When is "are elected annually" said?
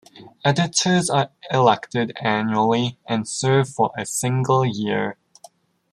1.11-2.97